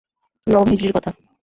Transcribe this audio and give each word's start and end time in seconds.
নবম 0.47 0.67
হিজরীর 0.71 0.93
কথা। 0.95 1.11